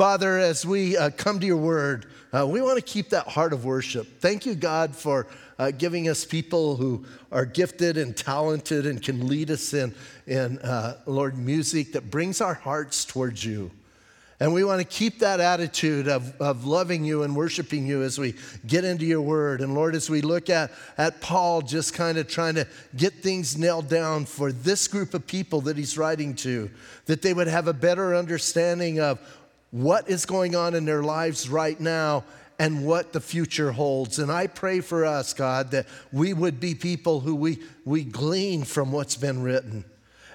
[0.00, 3.52] Father, as we uh, come to your word, uh, we want to keep that heart
[3.52, 4.18] of worship.
[4.18, 5.26] Thank you, God, for
[5.58, 9.94] uh, giving us people who are gifted and talented and can lead us in,
[10.26, 13.70] in uh, Lord, music that brings our hearts towards you.
[14.42, 18.18] And we want to keep that attitude of, of loving you and worshiping you as
[18.18, 18.36] we
[18.66, 19.60] get into your word.
[19.60, 23.58] And Lord, as we look at, at Paul just kind of trying to get things
[23.58, 26.70] nailed down for this group of people that he's writing to,
[27.04, 29.18] that they would have a better understanding of
[29.70, 32.24] what is going on in their lives right now
[32.58, 34.18] and what the future holds.
[34.18, 38.64] And I pray for us, God, that we would be people who we, we glean
[38.64, 39.84] from what's been written.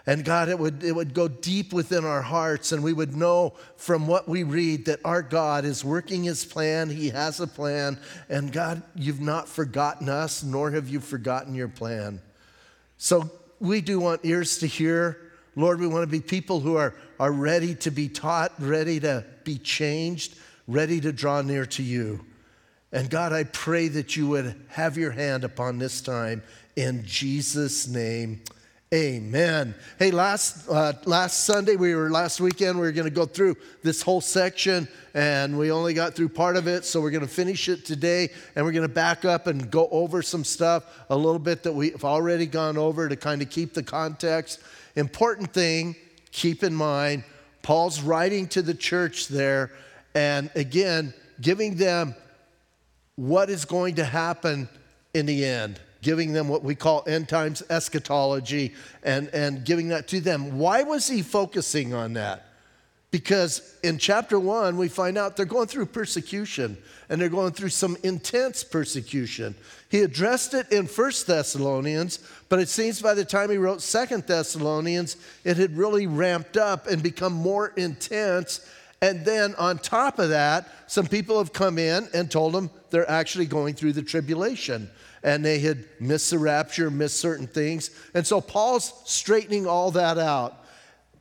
[0.07, 3.53] And God, it would, it would go deep within our hearts, and we would know
[3.76, 6.90] from what we read that our God is working his plan.
[6.90, 7.99] He has a plan.
[8.29, 12.21] And God, you've not forgotten us, nor have you forgotten your plan.
[12.98, 13.29] So
[13.59, 15.24] we do want ears to hear.
[15.55, 19.26] Lord, we want to be people who are, are ready to be taught, ready to
[19.44, 20.36] be changed,
[20.68, 22.26] ready to draw near to you.
[22.91, 26.44] And God, I pray that you would have your hand upon this time
[26.76, 28.41] in Jesus' name.
[28.94, 29.74] Amen.
[29.98, 33.58] Hey, last uh, last Sunday we were last weekend we were going to go through
[33.82, 37.28] this whole section, and we only got through part of it, so we're going to
[37.28, 41.16] finish it today, and we're going to back up and go over some stuff a
[41.18, 44.60] little bit that we've already gone over to kind of keep the context.
[44.96, 45.96] Important thing,
[46.32, 47.24] keep in mind,
[47.63, 49.72] Paul's writing to the church there,
[50.13, 52.13] and again giving them
[53.16, 54.70] what is going to happen
[55.16, 60.07] in the end giving them what we call end times eschatology and, and giving that
[60.07, 60.59] to them.
[60.59, 62.45] Why was he focusing on that?
[63.09, 66.78] Because in chapter one, we find out they're going through persecution
[67.09, 69.56] and they're going through some intense persecution.
[69.89, 72.19] He addressed it in First Thessalonians,
[72.50, 76.85] but it seems by the time he wrote Second Thessalonians, it had really ramped up
[76.85, 78.69] and become more intense.
[79.01, 83.09] And then on top of that, some people have come in and told them they're
[83.09, 84.88] actually going through the tribulation
[85.25, 87.89] and they had missed the rapture, missed certain things.
[88.13, 90.63] And so Paul's straightening all that out.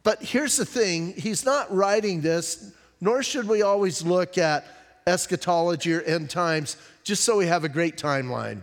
[0.02, 2.70] But here's the thing he's not writing this,
[3.00, 4.66] nor should we always look at
[5.06, 8.60] eschatology or end times just so we have a great timeline.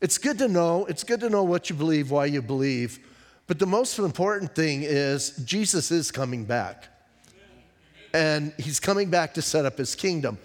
[0.00, 2.98] It's good to know, it's good to know what you believe, why you believe.
[3.46, 6.88] But the most important thing is Jesus is coming back.
[8.14, 10.38] And he's coming back to set up his kingdom.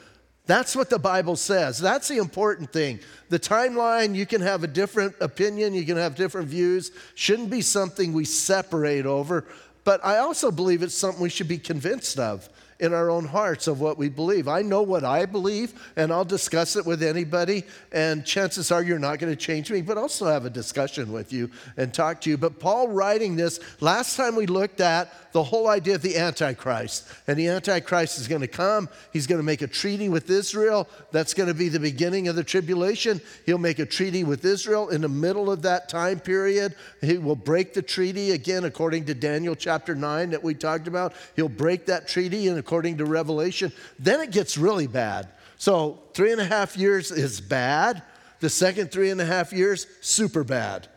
[0.51, 1.79] That's what the Bible says.
[1.79, 2.99] That's the important thing.
[3.29, 7.61] The timeline, you can have a different opinion, you can have different views, shouldn't be
[7.61, 9.45] something we separate over,
[9.85, 12.49] but I also believe it's something we should be convinced of
[12.81, 14.47] in our own hearts of what we believe.
[14.47, 18.99] I know what I believe, and I'll discuss it with anybody, and chances are you're
[18.99, 22.29] not going to change me, but also have a discussion with you and talk to
[22.29, 22.37] you.
[22.37, 27.07] But Paul writing this, last time we looked at the whole idea of the Antichrist.
[27.27, 28.89] And the Antichrist is going to come.
[29.13, 30.89] He's going to make a treaty with Israel.
[31.11, 33.21] That's going to be the beginning of the tribulation.
[33.45, 36.75] He'll make a treaty with Israel in the middle of that time period.
[37.01, 41.13] He will break the treaty again, according to Daniel chapter 9 that we talked about.
[41.35, 45.27] He'll break that treaty, and according to Revelation, then it gets really bad.
[45.57, 48.01] So, three and a half years is bad.
[48.39, 50.87] The second three and a half years, super bad.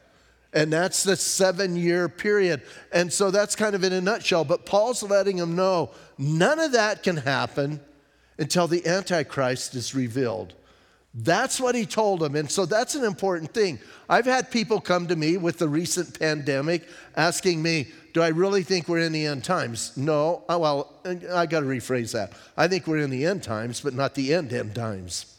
[0.53, 2.63] And that's the seven year period.
[2.93, 4.45] And so that's kind of in a nutshell.
[4.45, 7.81] But Paul's letting them know none of that can happen
[8.39, 10.55] until the Antichrist is revealed.
[11.13, 12.37] That's what he told them.
[12.37, 13.81] And so that's an important thing.
[14.09, 16.87] I've had people come to me with the recent pandemic
[17.17, 19.95] asking me, Do I really think we're in the end times?
[19.97, 20.45] No.
[20.49, 22.33] Oh, well, I got to rephrase that.
[22.57, 25.37] I think we're in the end times, but not the end end times.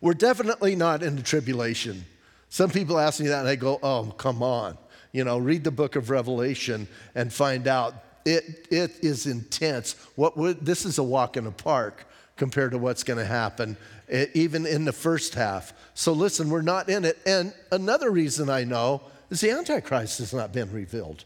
[0.00, 2.06] We're definitely not in the tribulation.
[2.48, 4.78] Some people ask me that and I go, oh, come on.
[5.12, 7.94] You know, read the book of Revelation and find out
[8.24, 9.96] it, it is intense.
[10.16, 12.06] What would, this is a walk in the park
[12.36, 13.76] compared to what's going to happen,
[14.08, 15.74] eh, even in the first half.
[15.92, 17.18] So listen, we're not in it.
[17.26, 21.24] And another reason I know is the Antichrist has not been revealed.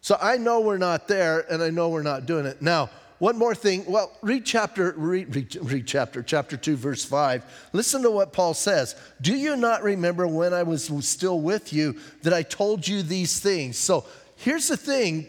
[0.00, 2.60] So I know we're not there, and I know we're not doing it.
[2.60, 3.84] Now, one more thing.
[3.86, 7.70] Well, read chapter, read, read, read, chapter, chapter 2, verse 5.
[7.72, 8.94] Listen to what Paul says.
[9.22, 13.40] Do you not remember when I was still with you that I told you these
[13.40, 13.78] things?
[13.78, 14.04] So
[14.36, 15.26] here's the thing.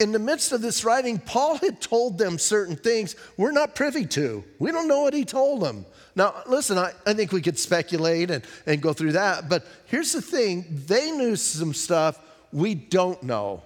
[0.00, 4.06] In the midst of this writing, Paul had told them certain things we're not privy
[4.06, 4.44] to.
[4.58, 5.84] We don't know what he told them.
[6.18, 10.12] Now, listen, I, I think we could speculate and, and go through that, but here's
[10.12, 12.18] the thing they knew some stuff
[12.52, 13.62] we don't know.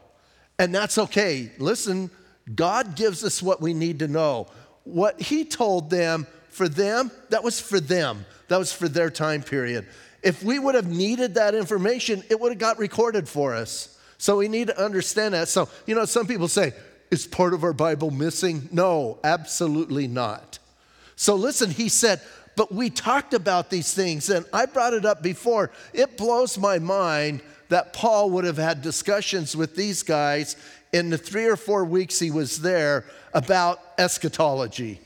[0.58, 1.50] And that's okay.
[1.58, 2.10] Listen,
[2.54, 4.48] God gives us what we need to know.
[4.84, 9.42] What He told them, for them, that was for them, that was for their time
[9.42, 9.86] period.
[10.22, 13.98] If we would have needed that information, it would have got recorded for us.
[14.18, 15.48] So we need to understand that.
[15.48, 16.74] So, you know, some people say,
[17.10, 18.68] Is part of our Bible missing?
[18.70, 20.58] No, absolutely not.
[21.16, 22.20] So listen, he said,
[22.56, 25.70] but we talked about these things, and I brought it up before.
[25.92, 30.56] It blows my mind that Paul would have had discussions with these guys
[30.92, 35.00] in the three or four weeks he was there about eschatology.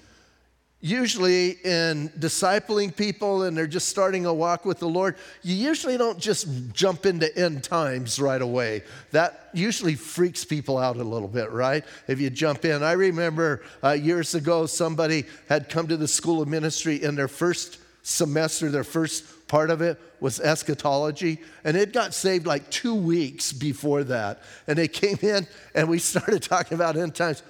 [0.81, 5.97] Usually, in discipling people and they're just starting a walk with the Lord, you usually
[5.97, 8.83] don't just jump into end times right away.
[9.11, 11.83] That usually freaks people out a little bit, right?
[12.09, 12.83] If you jump in.
[12.83, 17.29] I remember uh, years ago, somebody had come to the School of Ministry in their
[17.29, 22.95] first semester, their first part of it was eschatology, and it got saved like two
[22.95, 24.43] weeks before that.
[24.67, 27.43] And they came in and we started talking about end times.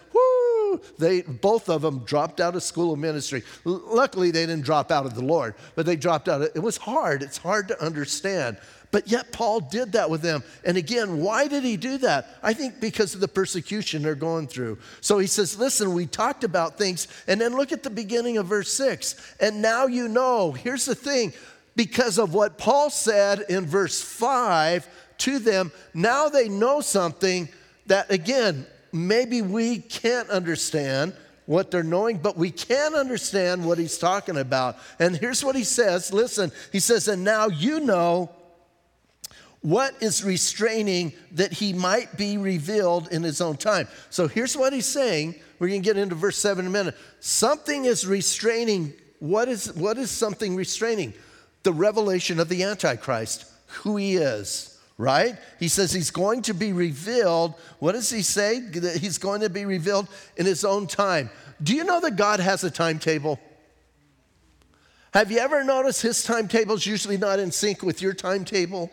[0.99, 3.43] They both of them dropped out of school of ministry.
[3.65, 6.43] L- luckily, they didn't drop out of the Lord, but they dropped out.
[6.43, 7.23] Of, it was hard.
[7.23, 8.59] It's hard to understand.
[8.93, 10.43] But yet, Paul did that with them.
[10.65, 12.39] And again, why did he do that?
[12.43, 14.79] I think because of the persecution they're going through.
[15.01, 17.09] So he says, Listen, we talked about things.
[17.27, 19.37] And then look at the beginning of verse 6.
[19.41, 20.53] And now you know.
[20.53, 21.33] Here's the thing
[21.75, 24.89] because of what Paul said in verse 5
[25.19, 27.49] to them, now they know something
[27.87, 31.15] that, again, maybe we can't understand
[31.47, 34.77] what they're knowing, but we can understand what he's talking about.
[34.99, 38.31] And here's what he says listen, he says, and now you know
[39.63, 43.89] what is restraining that he might be revealed in his own time.
[44.11, 45.35] So here's what he's saying.
[45.59, 46.95] We're going to get into verse 7 in a minute.
[47.21, 48.93] Something is restraining.
[49.19, 51.15] What is, what is something restraining?
[51.63, 55.37] The revelation of the Antichrist, who he is, right?
[55.59, 57.55] He says he's going to be revealed.
[57.79, 58.63] What does he say?
[58.99, 61.31] He's going to be revealed in his own time.
[61.63, 63.39] Do you know that God has a timetable?
[65.13, 68.91] Have you ever noticed his timetable is usually not in sync with your timetable?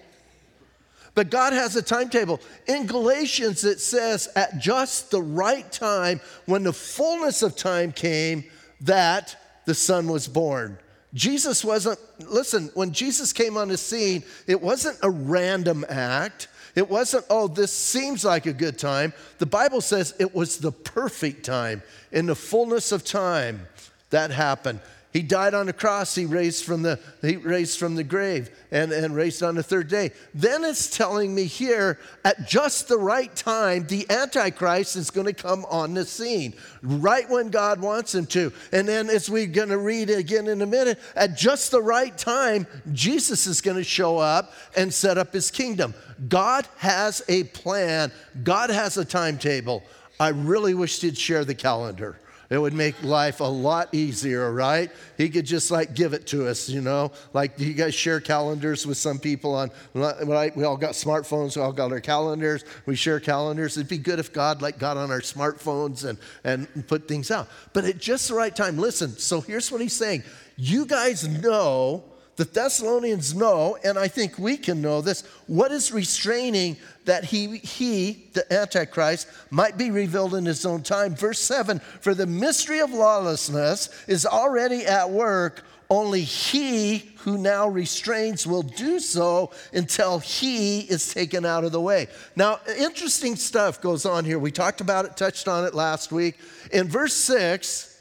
[1.16, 2.40] But God has a timetable.
[2.68, 8.46] In Galatians, it says, at just the right time, when the fullness of time came,
[8.82, 10.78] that the Son was born.
[11.14, 16.48] Jesus wasn't, listen, when Jesus came on the scene, it wasn't a random act.
[16.76, 19.14] It wasn't, oh, this seems like a good time.
[19.38, 21.84] The Bible says it was the perfect time.
[22.12, 23.68] In the fullness of time,
[24.10, 24.80] that happened.
[25.14, 26.16] He died on the cross.
[26.16, 29.88] He raised from the, he raised from the grave and, and raised on the third
[29.88, 30.12] day.
[30.34, 35.34] Then it's telling me here at just the right time, the Antichrist is going to
[35.34, 38.52] come on the scene, right when God wants him to.
[38.72, 42.18] And then, as we're going to read again in a minute, at just the right
[42.18, 45.94] time, Jesus is going to show up and set up his kingdom.
[46.28, 48.12] God has a plan,
[48.44, 49.84] God has a timetable.
[50.20, 52.18] I really wish he'd share the calendar.
[52.50, 54.92] It would make life a lot easier, right?
[55.18, 57.12] He could just like give it to us, you know?
[57.34, 60.56] Like, you guys share calendars with some people on, right?
[60.56, 63.78] We all got smartphones, we all got our calendars, we share calendars.
[63.78, 67.48] It'd be good if God like got on our smartphones and, and put things out.
[67.74, 70.24] But at just the right time, listen, so here's what he's saying.
[70.56, 72.04] You guys know
[72.36, 77.58] the Thessalonians know, and I think we can know this, what is restraining that he,
[77.58, 81.16] he, the Antichrist, might be revealed in his own time.
[81.16, 87.68] Verse 7 For the mystery of lawlessness is already at work, only he who now
[87.68, 92.08] restrains will do so until he is taken out of the way.
[92.36, 94.40] Now, interesting stuff goes on here.
[94.40, 96.40] We talked about it, touched on it last week.
[96.72, 97.93] In verse 6,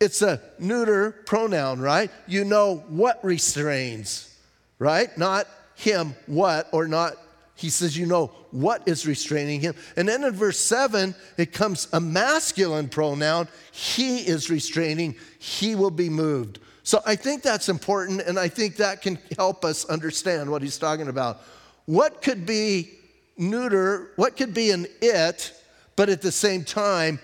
[0.00, 2.10] it's a neuter pronoun, right?
[2.26, 4.36] You know what restrains,
[4.78, 5.16] right?
[5.18, 7.14] Not him, what, or not,
[7.54, 9.74] he says, you know what is restraining him.
[9.96, 13.48] And then in verse 7, it comes a masculine pronoun.
[13.72, 16.60] He is restraining, he will be moved.
[16.84, 20.78] So I think that's important, and I think that can help us understand what he's
[20.78, 21.40] talking about.
[21.84, 22.92] What could be
[23.36, 25.52] neuter, what could be an it,
[25.96, 27.18] but at the same time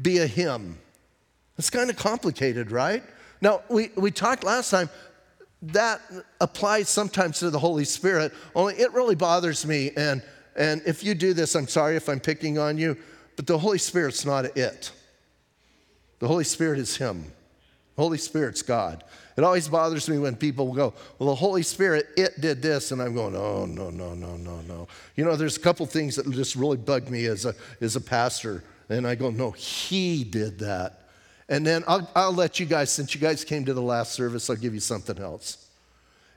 [0.00, 0.78] be a him?
[1.58, 3.02] It's kind of complicated, right?
[3.40, 4.88] Now, we, we talked last time,
[5.60, 6.00] that
[6.40, 9.90] applies sometimes to the Holy Spirit, only it really bothers me.
[9.96, 10.22] And,
[10.56, 12.96] and if you do this, I'm sorry if I'm picking on you,
[13.34, 14.92] but the Holy Spirit's not it.
[16.20, 17.24] The Holy Spirit is Him.
[17.96, 19.02] The Holy Spirit's God.
[19.36, 22.92] It always bothers me when people go, Well, the Holy Spirit, it did this.
[22.92, 24.88] And I'm going, Oh, no, no, no, no, no.
[25.16, 28.00] You know, there's a couple things that just really bug me as a, as a
[28.00, 28.64] pastor.
[28.88, 30.97] And I go, No, He did that.
[31.48, 34.50] And then I'll, I'll let you guys, since you guys came to the last service,
[34.50, 35.68] I'll give you something else.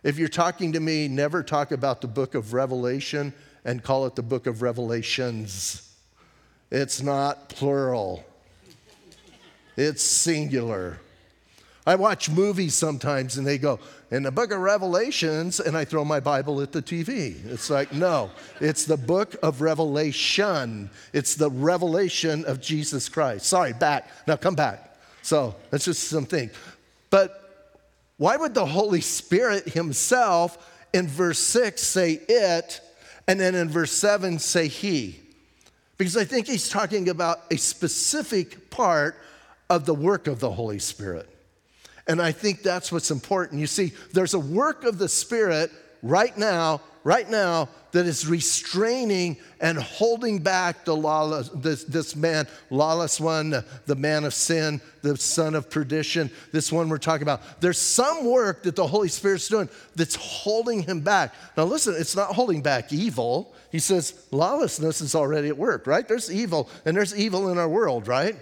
[0.04, 3.34] If you're talking to me, never talk about the book of Revelation
[3.66, 5.88] and call it the book of Revelations.
[6.72, 8.24] It's not plural,
[9.78, 11.00] it's singular.
[11.86, 13.80] I watch movies sometimes and they go,
[14.12, 17.44] in the book of Revelations, and I throw my Bible at the TV.
[17.46, 20.92] It's like, no, it's the book of Revelation.
[21.12, 23.48] It's the revelation of Jesus Christ.
[23.48, 24.08] Sorry, back.
[24.28, 24.91] Now come back.
[25.22, 26.50] So that's just something.
[27.10, 27.38] But
[28.18, 30.58] why would the Holy Spirit Himself
[30.94, 32.82] in verse 6 say it,
[33.28, 35.20] and then in verse 7 say He?
[35.98, 39.16] Because I think He's talking about a specific part
[39.70, 41.30] of the work of the Holy Spirit.
[42.08, 43.60] And I think that's what's important.
[43.60, 49.38] You see, there's a work of the Spirit right now, right now, that is restraining
[49.60, 55.18] and holding back the lawless, this, this man, lawless one, the man of sin, the
[55.18, 57.62] son of perdition, this one we're talking about.
[57.62, 61.34] There's some work that the Holy Spirit's doing that's holding him back.
[61.58, 63.54] Now, listen, it's not holding back evil.
[63.72, 66.08] He says lawlessness is already at work, right?
[66.08, 68.36] There's evil, and there's evil in our world, right?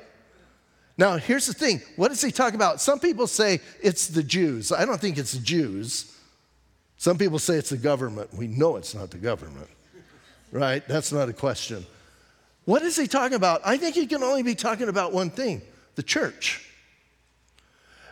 [0.98, 2.82] Now, here's the thing What is he talking about?
[2.82, 4.72] Some people say it's the Jews.
[4.72, 6.16] I don't think it's the Jews.
[7.00, 8.34] Some people say it's the government.
[8.34, 9.70] We know it's not the government,
[10.51, 10.86] right?
[10.86, 11.86] That's not a question.
[12.65, 13.62] What is he talking about?
[13.63, 15.62] I think he can only be talking about one thing
[15.96, 16.70] the church.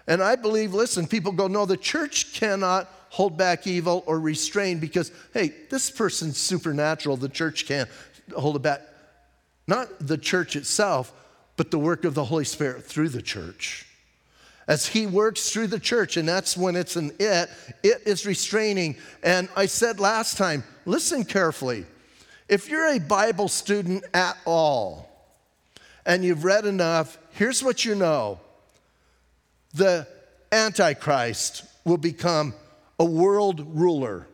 [0.08, 4.80] And I believe, listen, people go, no, the church cannot hold back evil or restrain
[4.80, 7.18] because, hey, this person's supernatural.
[7.18, 7.90] The church can't
[8.38, 8.84] hold it back.
[9.68, 11.12] Not the church itself,
[11.58, 13.87] but the work of the Holy Spirit through the church.
[14.68, 17.50] As He works through the church, and that's when it's an it,
[17.84, 18.98] it is restraining.
[19.24, 21.86] And I said last time, listen carefully.
[22.50, 25.10] If you're a Bible student at all,
[26.06, 28.40] and you've read enough, here's what you know
[29.74, 30.08] the
[30.52, 32.54] Antichrist will become
[33.00, 34.28] a world ruler.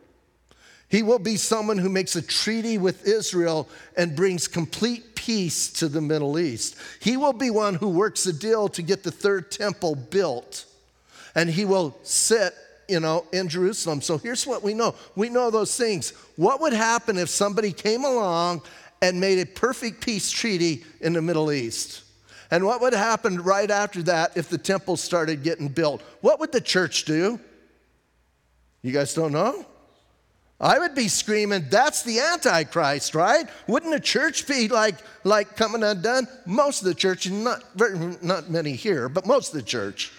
[0.88, 5.88] He will be someone who makes a treaty with Israel and brings complete peace to
[5.88, 6.76] the Middle East.
[7.00, 10.66] He will be one who works a deal to get the third temple built.
[11.34, 12.54] And he will sit,
[12.90, 14.02] you know, in Jerusalem.
[14.02, 14.94] So here's what we know.
[15.16, 16.10] We know those things.
[16.36, 18.62] What would happen if somebody came along
[19.00, 22.02] and made a perfect peace treaty in the Middle East?
[22.50, 26.02] And what would happen right after that if the temple started getting built?
[26.20, 27.40] What would the church do?
[28.82, 29.64] You guys don't know?
[30.60, 33.48] I would be screaming, that's the Antichrist, right?
[33.66, 36.28] Wouldn't the church be like, like coming undone?
[36.46, 40.12] Most of the church, not, very, not many here, but most of the church.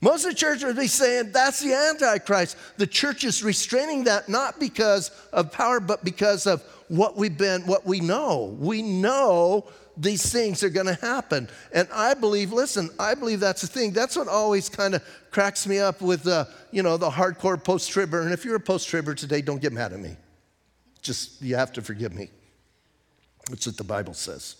[0.00, 2.56] Most of the church would be saying, that's the Antichrist.
[2.76, 7.62] The church is restraining that not because of power, but because of what we've been,
[7.62, 8.56] what we know.
[8.58, 11.48] We know these things are going to happen.
[11.72, 13.92] And I believe, listen, I believe that's the thing.
[13.92, 15.02] That's what always kind of
[15.34, 18.22] cracks me up with, uh, you know, the hardcore post-tribber.
[18.22, 20.16] And if you're a post-tribber today, don't get mad at me.
[21.02, 22.30] Just, you have to forgive me.
[23.50, 24.54] That's what the Bible says.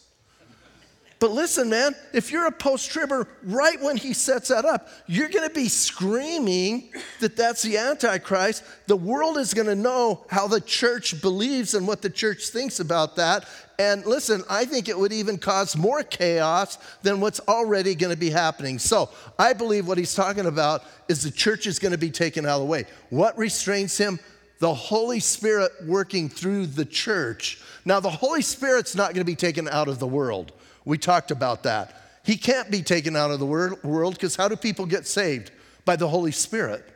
[1.20, 5.28] But listen, man, if you're a post tribber, right when he sets that up, you're
[5.28, 6.90] going to be screaming
[7.20, 8.64] that that's the Antichrist.
[8.88, 12.80] The world is going to know how the church believes and what the church thinks
[12.80, 13.46] about that.
[13.78, 18.18] And listen, I think it would even cause more chaos than what's already going to
[18.18, 18.78] be happening.
[18.78, 22.46] So I believe what he's talking about is the church is going to be taken
[22.46, 22.84] out of the way.
[23.10, 24.20] What restrains him?
[24.60, 27.60] The Holy Spirit working through the church.
[27.84, 30.52] Now, the Holy Spirit's not going to be taken out of the world.
[30.84, 32.00] We talked about that.
[32.24, 35.50] He can't be taken out of the world because how do people get saved?
[35.84, 36.88] By the Holy Spirit.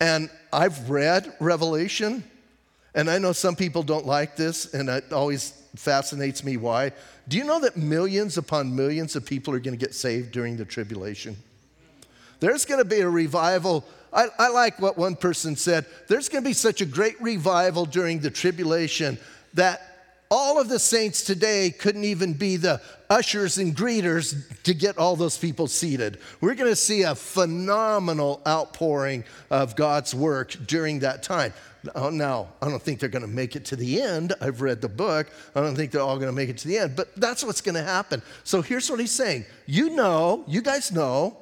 [0.00, 2.24] And I've read Revelation,
[2.94, 6.92] and I know some people don't like this, and it always fascinates me why.
[7.28, 10.56] Do you know that millions upon millions of people are going to get saved during
[10.56, 11.36] the tribulation?
[12.40, 13.84] There's going to be a revival.
[14.12, 15.86] I, I like what one person said.
[16.08, 19.18] There's going to be such a great revival during the tribulation
[19.54, 19.85] that
[20.30, 25.16] all of the saints today couldn't even be the ushers and greeters to get all
[25.16, 26.18] those people seated.
[26.40, 31.52] We're going to see a phenomenal outpouring of God's work during that time.
[31.94, 34.32] Oh, now, I don't think they're going to make it to the end.
[34.40, 35.28] I've read the book.
[35.54, 37.60] I don't think they're all going to make it to the end, but that's what's
[37.60, 38.22] going to happen.
[38.42, 41.36] So here's what he's saying You know, you guys know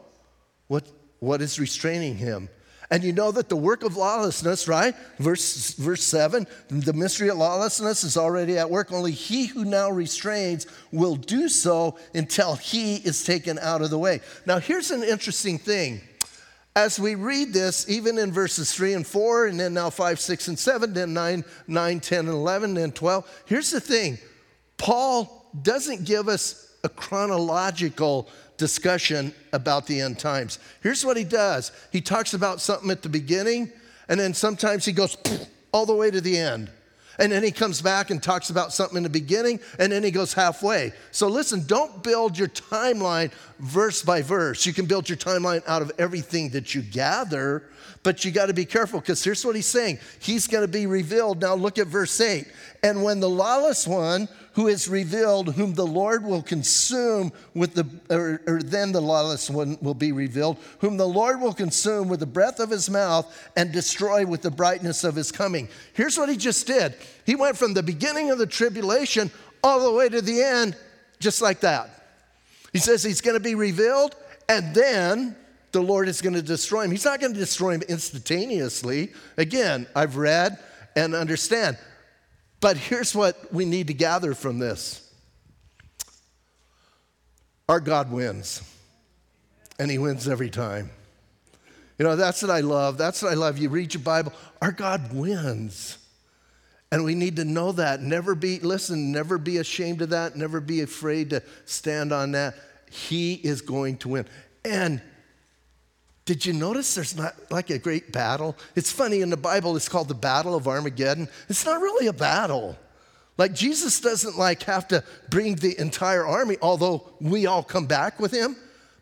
[0.66, 0.86] what,
[1.20, 2.48] what is restraining him
[2.90, 4.94] and you know that the work of lawlessness, right?
[5.18, 8.92] Verse, verse 7 the mystery of lawlessness is already at work.
[8.92, 13.98] Only he who now restrains will do so until he is taken out of the
[13.98, 14.20] way.
[14.46, 16.00] Now, here's an interesting thing.
[16.76, 20.48] As we read this, even in verses 3 and 4, and then now 5, 6,
[20.48, 24.18] and 7, then 9, 9 10, and 11, and 12, here's the thing
[24.76, 30.58] Paul doesn't give us a chronological discussion about the end times.
[30.82, 33.70] Here's what he does he talks about something at the beginning,
[34.08, 35.16] and then sometimes he goes
[35.72, 36.70] all the way to the end.
[37.18, 40.10] And then he comes back and talks about something in the beginning, and then he
[40.10, 40.92] goes halfway.
[41.12, 44.66] So listen, don't build your timeline verse by verse.
[44.66, 47.62] You can build your timeline out of everything that you gather,
[48.02, 50.86] but you got to be careful because here's what he's saying He's going to be
[50.86, 51.40] revealed.
[51.40, 52.46] Now look at verse 8.
[52.82, 57.86] And when the lawless one who is revealed, whom the Lord will consume with the,
[58.08, 62.20] or, or, then the lawless one will be revealed, whom the Lord will consume with
[62.20, 65.68] the breath of his mouth and destroy with the brightness of his coming.
[65.92, 66.94] Here's what he just did
[67.26, 69.30] he went from the beginning of the tribulation
[69.62, 70.76] all the way to the end,
[71.18, 71.90] just like that.
[72.72, 74.14] He says he's going to be revealed,
[74.48, 75.36] and then
[75.72, 76.92] the Lord is going to destroy him.
[76.92, 79.12] He's not going to destroy him instantaneously.
[79.36, 80.58] Again, I've read
[80.94, 81.76] and understand
[82.60, 85.00] but here's what we need to gather from this
[87.68, 88.62] our God wins,
[89.78, 90.90] and He wins every time.
[91.98, 92.98] You know, that's what I love.
[92.98, 93.56] That's what I love.
[93.56, 95.98] You read your Bible, our God wins.
[96.90, 98.02] And we need to know that.
[98.02, 100.36] Never be, listen, never be ashamed of that.
[100.36, 102.54] Never be afraid to stand on that.
[102.88, 104.26] He is going to win.
[104.64, 105.02] And
[106.24, 108.56] did you notice there's not like a great battle?
[108.74, 111.28] It's funny, in the Bible, it's called the Battle of Armageddon.
[111.48, 112.78] It's not really a battle.
[113.36, 118.20] Like Jesus doesn't like have to bring the entire army, although we all come back
[118.20, 118.56] with him.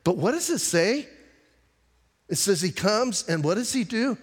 [0.04, 1.06] But what does it say?
[2.28, 4.16] It says he comes, and what does he do?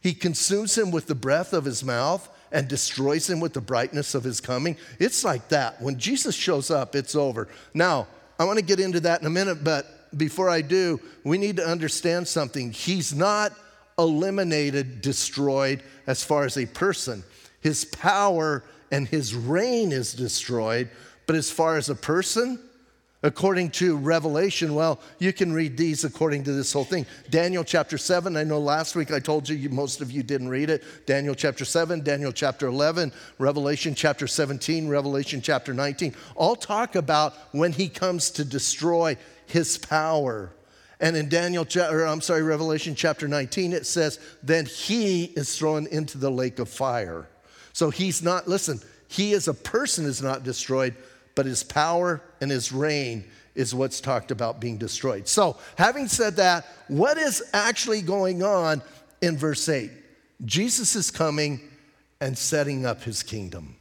[0.00, 4.14] He consumes him with the breath of his mouth and destroys him with the brightness
[4.14, 4.76] of his coming.
[4.98, 5.80] It's like that.
[5.80, 7.48] When Jesus shows up, it's over.
[7.72, 8.06] Now,
[8.38, 9.86] I want to get into that in a minute, but
[10.16, 12.72] before I do, we need to understand something.
[12.72, 13.52] He's not
[13.98, 17.22] eliminated, destroyed as far as a person.
[17.60, 20.90] His power and his reign is destroyed,
[21.26, 22.60] but as far as a person,
[23.22, 27.06] according to Revelation, well, you can read these according to this whole thing.
[27.30, 30.68] Daniel chapter 7, I know last week I told you, most of you didn't read
[30.68, 30.84] it.
[31.06, 37.32] Daniel chapter 7, Daniel chapter 11, Revelation chapter 17, Revelation chapter 19, all talk about
[37.52, 40.52] when he comes to destroy his power.
[41.00, 45.86] And in Daniel, or I'm sorry, Revelation chapter 19, it says, then he is thrown
[45.88, 47.28] into the lake of fire.
[47.72, 50.94] So he's not, listen, he as a person is not destroyed,
[51.34, 53.24] but his power and his reign
[53.54, 55.28] is what's talked about being destroyed.
[55.28, 58.82] So, having said that, what is actually going on
[59.20, 59.90] in verse 8?
[60.44, 61.60] Jesus is coming
[62.20, 63.76] and setting up his kingdom.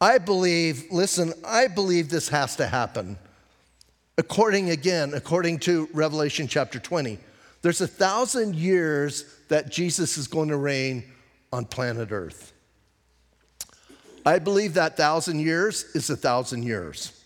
[0.00, 3.16] I believe, listen, I believe this has to happen.
[4.16, 7.18] According, again, according to Revelation chapter 20,
[7.62, 11.04] there's a thousand years that Jesus is going to reign
[11.52, 12.52] on planet Earth.
[14.24, 17.20] I believe that thousand years is a thousand years.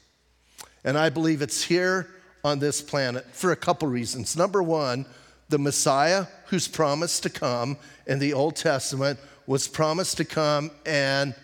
[0.84, 2.08] And I believe it's here
[2.42, 4.36] on this planet for a couple reasons.
[4.36, 5.04] Number one,
[5.48, 11.34] the Messiah who's promised to come in the Old Testament was promised to come and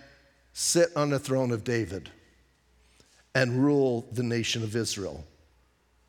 [0.55, 2.11] sit on the throne of David
[3.35, 5.25] and rule the nation of Israel.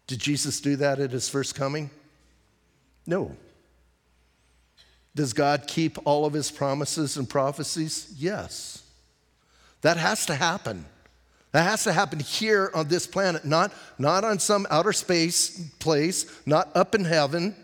[0.08, 1.89] Did Jesus do that at his first coming?
[3.08, 3.36] No.
[5.15, 8.13] Does God keep all of his promises and prophecies?
[8.18, 8.84] Yes.
[9.82, 10.86] That has to happen.
[11.54, 16.26] That has to happen here on this planet, not, not on some outer space place,
[16.46, 17.56] not up in heaven.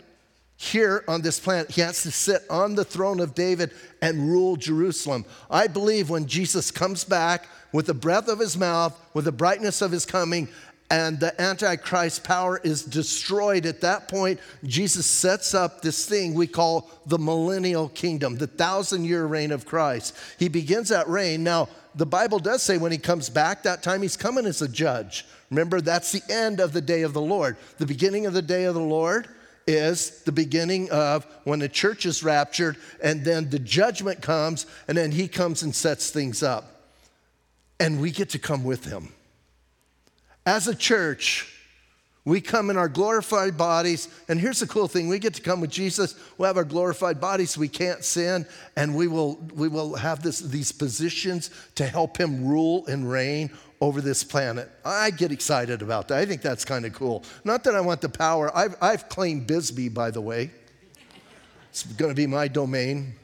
[0.56, 4.56] Here on this planet, he has to sit on the throne of David and rule
[4.56, 5.26] Jerusalem.
[5.50, 9.82] I believe when Jesus comes back with the breath of his mouth, with the brightness
[9.82, 10.48] of his coming,
[10.92, 16.46] and the Antichrist power is destroyed at that point, Jesus sets up this thing we
[16.46, 20.14] call the millennial kingdom, the thousand year reign of Christ.
[20.38, 21.42] He begins that reign.
[21.42, 24.68] Now, the Bible does say when he comes back, that time he's coming as a
[24.68, 25.24] judge.
[25.48, 27.56] Remember, that's the end of the day of the Lord.
[27.78, 29.28] The beginning of the day of the Lord
[29.66, 34.98] is the beginning of when the church is raptured, and then the judgment comes, and
[34.98, 36.82] then he comes and sets things up.
[37.80, 39.14] And we get to come with him.
[40.44, 41.48] As a church,
[42.24, 45.60] we come in our glorified bodies, and here's the cool thing: we get to come
[45.60, 46.14] with Jesus.
[46.36, 50.40] We'll have our glorified bodies, we can't sin, and we will we will have this,
[50.40, 53.50] these positions to help Him rule and reign
[53.80, 54.68] over this planet.
[54.84, 56.18] I get excited about that.
[56.18, 57.24] I think that's kind of cool.
[57.44, 58.56] Not that I want the power.
[58.56, 60.52] I've, I've claimed Bisbee, by the way.
[61.70, 63.14] It's going to be my domain,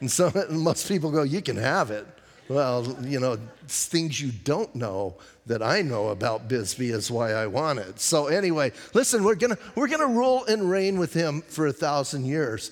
[0.00, 2.06] and some most people go, "You can have it."
[2.48, 3.38] Well, you know,
[3.68, 8.00] things you don't know that I know about Bisbee is why I want it.
[8.00, 12.26] So anyway, listen, we're gonna we're gonna rule and reign with him for a thousand
[12.26, 12.70] years.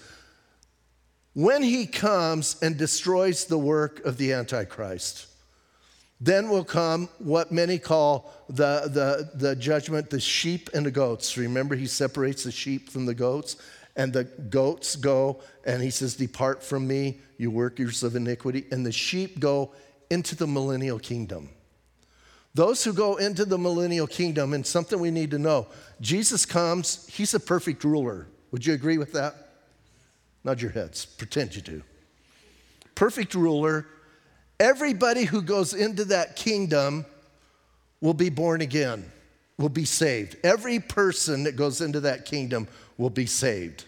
[1.33, 5.27] When he comes and destroys the work of the Antichrist,
[6.21, 11.39] then will come what many call the, the, the judgment, the sheep and the goats.
[11.39, 13.57] Remember, he separates the sheep from the goats.
[13.97, 18.67] and the goats go, and he says, Depart from me, you workers of iniquity.
[18.71, 19.73] And the sheep go
[20.11, 21.49] into the millennial kingdom.
[22.55, 25.69] Those who go into the millennial kingdom, and something we need to know
[26.01, 28.27] Jesus comes, he's a perfect ruler.
[28.51, 29.35] Would you agree with that?
[30.43, 31.83] Nod your heads, pretend you do.
[32.95, 33.87] Perfect ruler.
[34.59, 37.07] Everybody who goes into that kingdom
[38.01, 39.11] will be born again,
[39.59, 40.37] will be saved.
[40.43, 42.67] Every person that goes into that kingdom
[42.99, 43.85] will be saved.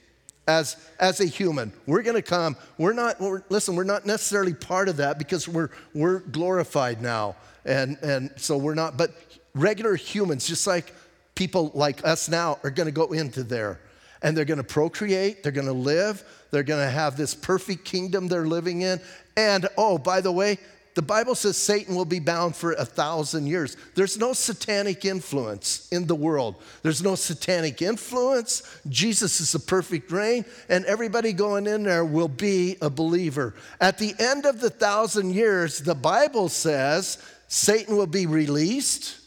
[0.47, 2.57] As, as a human, we're going to come.
[2.77, 7.37] We're not, we're, listen, we're not necessarily part of that because we're, we're glorified now.
[7.65, 9.13] And, and so we're not, but
[9.55, 10.93] regular humans, just like
[11.35, 13.81] people like us now, are going to go into there
[14.23, 17.85] and they're going to procreate, they're going to live, they're going to have this perfect
[17.85, 19.01] kingdom they're living in.
[19.37, 20.59] And oh, by the way,
[20.95, 23.79] the Bible says Satan will be bound for a thousand years.
[23.95, 26.57] There's no satanic influence in the world.
[26.83, 28.63] There's no satanic influence.
[28.89, 33.55] Jesus is the perfect reign, and everybody going in there will be a believer.
[33.81, 37.17] At the end of the thousand years, the Bible says
[37.55, 39.21] Satan will be released,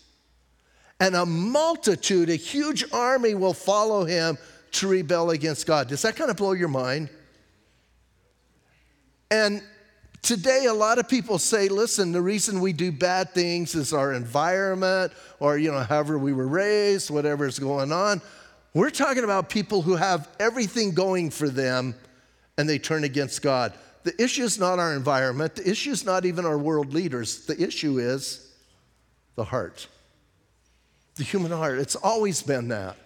[0.99, 4.39] and a multitude, a huge army will follow him
[4.71, 5.87] to rebel against God.
[5.87, 7.09] Does that kind of blow your mind?
[9.29, 9.61] And
[10.23, 14.11] Today, a lot of people say, listen, the reason we do bad things is our
[14.11, 18.23] environment or, you know, however we were raised, whatever's going on.
[18.73, 21.93] We're talking about people who have everything going for them
[22.57, 23.73] and they turn against God.
[24.05, 27.47] The issue is not our environment, the issue is not even our world leaders.
[27.47, 28.53] The issue is
[29.35, 29.87] the heart,
[31.15, 31.79] the human heart.
[31.79, 32.97] It's always been that.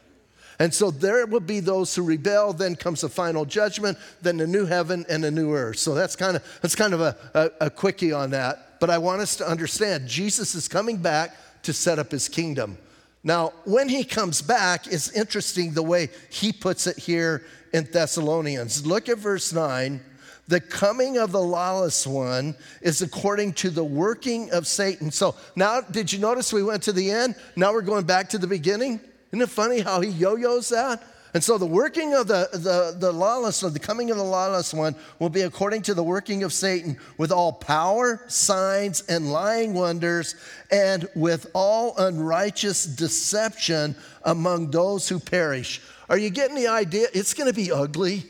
[0.60, 4.46] And so there will be those who rebel, then comes the final judgment, then the
[4.46, 5.78] new heaven and the new earth.
[5.78, 8.82] So that's kind of, that's kind of a, a, a quickie on that.
[8.82, 11.34] But I want us to understand Jesus is coming back
[11.64, 12.78] to set up his kingdom.
[13.24, 18.86] Now, when he comes back, it's interesting the way he puts it here in Thessalonians.
[18.86, 20.02] Look at verse 9.
[20.50, 25.12] The coming of the lawless one is according to the working of Satan.
[25.12, 27.36] So now, did you notice we went to the end?
[27.56, 29.00] Now we're going back to the beginning?
[29.32, 31.04] Isn't it funny how he yo yos that?
[31.36, 34.74] And so the working of the, the, the lawless, or the coming of the lawless
[34.74, 39.76] one, will be according to the working of Satan with all power, signs, and lying
[39.76, 40.34] wonders,
[40.72, 45.80] and with all unrighteous deception among those who perish.
[46.10, 47.06] Are you getting the idea?
[47.14, 48.24] It's going to be ugly.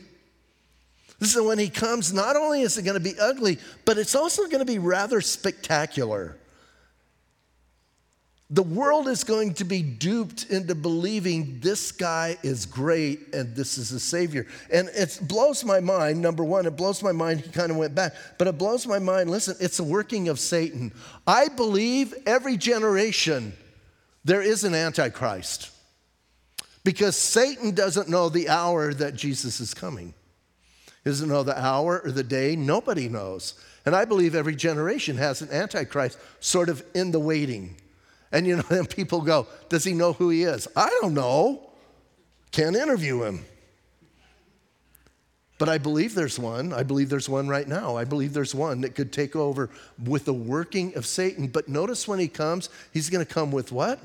[1.20, 4.14] This is when he comes, not only is it going to be ugly, but it's
[4.14, 6.36] also going to be rather spectacular.
[8.52, 13.78] The world is going to be duped into believing this guy is great and this
[13.78, 14.46] is a savior.
[14.72, 16.20] And it blows my mind.
[16.20, 17.42] Number one, it blows my mind.
[17.42, 19.30] He kind of went back, but it blows my mind.
[19.30, 20.92] Listen, it's a working of Satan.
[21.26, 23.52] I believe every generation
[24.24, 25.70] there is an antichrist
[26.82, 30.14] because Satan doesn't know the hour that Jesus is coming.
[31.04, 32.56] He doesn't know the hour or the day.
[32.56, 33.54] Nobody knows.
[33.86, 37.76] And I believe every generation has an antichrist sort of in the waiting.
[38.32, 40.68] And you know, then people go, Does he know who he is?
[40.76, 41.70] I don't know.
[42.52, 43.44] Can't interview him.
[45.60, 46.72] But I believe there's one.
[46.72, 47.94] I believe there's one right now.
[47.94, 49.68] I believe there's one that could take over
[50.02, 51.48] with the working of Satan.
[51.48, 54.00] But notice when he comes, he's going to come with what?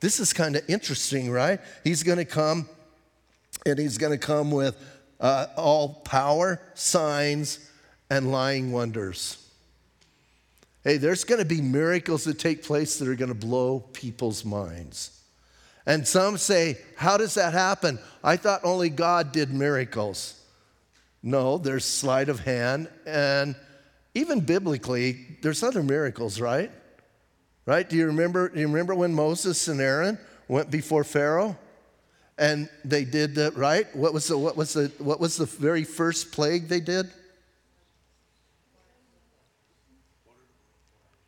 [0.00, 1.60] This is kind of interesting, right?
[1.82, 2.68] He's going to come
[3.64, 4.76] and he's going to come with
[5.20, 7.70] uh, all power, signs,
[8.08, 9.36] and lying wonders.
[10.82, 14.44] Hey, there's going to be miracles that take place that are going to blow people's
[14.44, 15.20] minds.
[15.86, 17.98] And some say, How does that happen?
[18.24, 20.40] I thought only God did miracles.
[21.22, 22.88] No, there's sleight of hand.
[23.06, 23.54] And
[24.14, 26.70] even biblically, there's other miracles, right?
[27.66, 27.88] Right?
[27.88, 31.58] Do you remember, do you remember when Moses and Aaron went before Pharaoh?
[32.40, 33.94] And they did that, right?
[33.94, 37.10] What was the, what was the, what was the very first plague they did?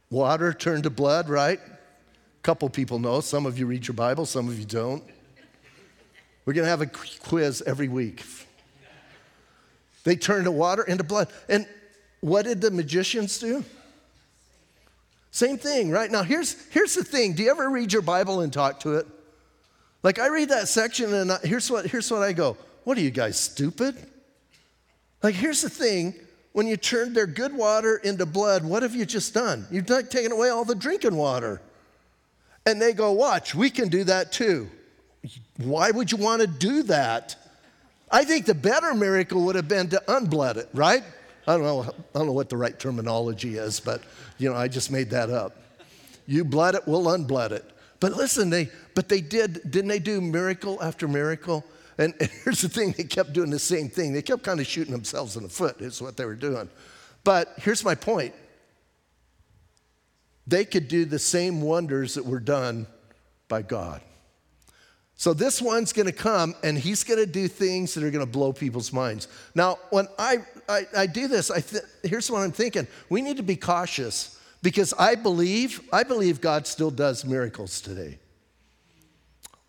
[0.09, 1.61] Water turned to blood, right?
[1.61, 3.21] A couple people know.
[3.21, 5.05] Some of you read your Bible, some of you don't.
[6.47, 8.25] We're going to have a quiz every week.
[10.05, 11.29] They turned the water into blood.
[11.47, 11.67] And
[12.21, 13.63] what did the magicians do?
[15.31, 16.11] Same thing, right?
[16.11, 17.35] Now, here's, here's the thing.
[17.35, 19.07] Do you ever read your Bible and talk to it?
[20.03, 23.01] Like, I read that section and I, here's, what, here's what I go What are
[23.01, 23.97] you guys, stupid?
[25.23, 26.15] Like, here's the thing
[26.53, 29.67] when you turned their good water into blood, what have you just done?
[29.71, 31.63] You've taken away all the drinking water.
[32.67, 34.69] And they go, Watch, we can do that too.
[35.59, 37.37] Why would you want to do that?
[38.11, 41.03] I think the better miracle would have been to unblood it, right?
[41.47, 44.03] I don't know, I don't know what the right terminology is, but
[44.39, 45.57] you know, I just made that up.
[46.27, 47.65] You blood it, we'll unblood it.
[47.99, 51.65] But listen, they but they did, didn't they do miracle after miracle?
[51.99, 54.13] And, and here's the thing they kept doing the same thing.
[54.13, 56.69] They kept kind of shooting themselves in the foot, is what they were doing.
[57.25, 58.35] But here's my point
[60.47, 62.87] they could do the same wonders that were done
[63.49, 64.01] by God.
[65.15, 68.93] So this one's to come and he's to do things that are to blow people's
[68.93, 69.29] minds.
[69.55, 72.89] Now, when I, I, I do this, I th- here's what I'm thinking.
[73.09, 78.19] We need to be cautious because I believe, I believe God still does miracles today.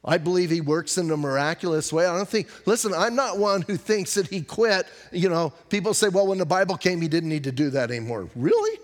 [0.05, 2.05] I believe he works in a miraculous way.
[2.05, 4.85] I don't think, listen, I'm not one who thinks that he quit.
[5.11, 7.89] You know, people say, well, when the Bible came, he didn't need to do that
[7.89, 8.29] anymore.
[8.35, 8.79] Really?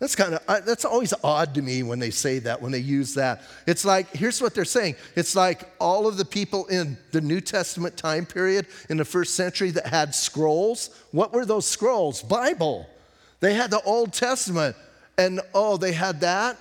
[0.00, 3.14] That's kind of, that's always odd to me when they say that, when they use
[3.14, 3.42] that.
[3.66, 7.40] It's like, here's what they're saying it's like all of the people in the New
[7.40, 10.90] Testament time period in the first century that had scrolls.
[11.12, 12.22] What were those scrolls?
[12.22, 12.86] Bible.
[13.40, 14.76] They had the Old Testament,
[15.18, 16.58] and oh, they had that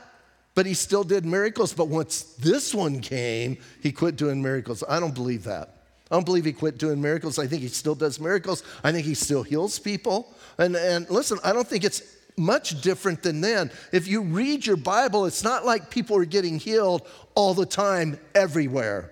[0.55, 1.73] but he still did miracles.
[1.73, 4.83] But once this one came, he quit doing miracles.
[4.87, 5.83] I don't believe that.
[6.09, 7.37] I don't believe he quit doing miracles.
[7.37, 8.63] I think he still does miracles.
[8.83, 10.33] I think he still heals people.
[10.57, 12.01] And, and listen, I don't think it's
[12.37, 13.71] much different than then.
[13.91, 18.19] If you read your Bible, it's not like people are getting healed all the time,
[18.33, 19.11] everywhere.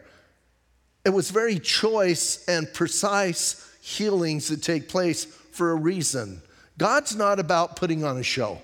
[1.03, 6.41] It was very choice and precise healings that take place for a reason.
[6.77, 8.59] God's not about putting on a show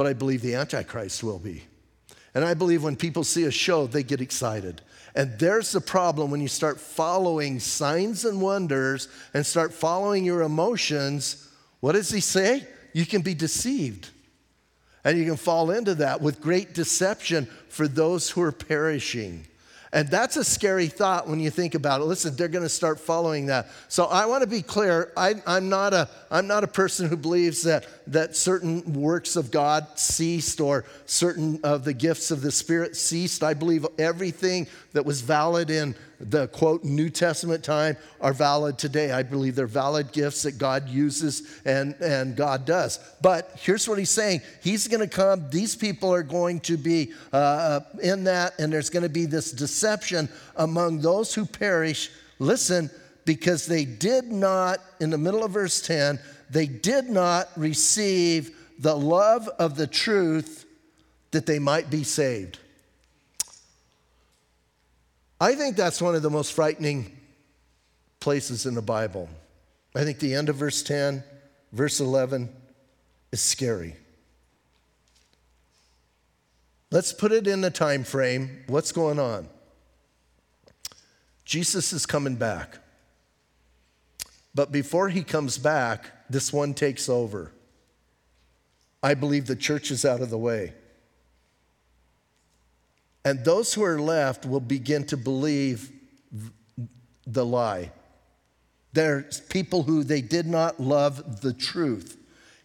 [0.00, 1.62] but I believe the Antichrist will be.
[2.34, 4.80] And I believe when people see a show, they get excited.
[5.14, 10.40] And there's the problem when you start following signs and wonders and start following your
[10.40, 11.46] emotions.
[11.80, 12.66] What does he say?
[12.94, 14.08] You can be deceived.
[15.04, 19.46] And you can fall into that with great deception for those who are perishing.
[19.92, 22.04] And that's a scary thought when you think about it.
[22.04, 23.68] Listen, they're going to start following that.
[23.88, 25.12] So I want to be clear.
[25.16, 29.50] I, am not a, I'm not a person who believes that, that certain works of
[29.50, 33.42] God ceased or certain of the gifts of the Spirit ceased.
[33.42, 39.10] I believe everything that was valid in the quote New Testament time are valid today.
[39.10, 42.98] I believe they're valid gifts that God uses and, and God does.
[43.22, 47.12] But here's what he's saying He's going to come, these people are going to be
[47.32, 52.10] uh, in that, and there's going to be this deception among those who perish.
[52.38, 52.90] Listen,
[53.24, 56.18] because they did not, in the middle of verse 10,
[56.50, 60.66] they did not receive the love of the truth
[61.30, 62.58] that they might be saved.
[65.40, 67.16] I think that's one of the most frightening
[68.20, 69.28] places in the Bible.
[69.94, 71.24] I think the end of verse 10,
[71.72, 72.50] verse 11
[73.32, 73.96] is scary.
[76.90, 78.64] Let's put it in the time frame.
[78.66, 79.48] What's going on?
[81.44, 82.78] Jesus is coming back.
[84.54, 87.52] But before he comes back, this one takes over.
[89.02, 90.74] I believe the church is out of the way.
[93.24, 95.92] And those who are left will begin to believe
[97.26, 97.92] the lie.
[98.92, 102.16] There's people who they did not love the truth.